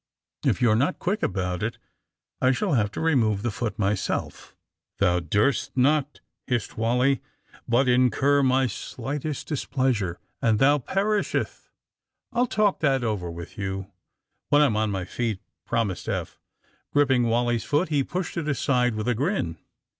[0.43, 1.77] If you are not quick about it
[2.41, 4.55] I shall have to re move the foot myself."
[4.99, 7.17] *^Thou durst not!" hissed Wally.
[7.17, 7.21] ^^
[7.67, 11.69] But in cur my slightest displeasure, and thou perish eth!"
[12.33, 13.91] I'll talk that over with you
[14.49, 16.39] when I am on my feet," promised Eph.
[16.91, 19.59] Gripping Wally 's foot he pushed it aside with a grin.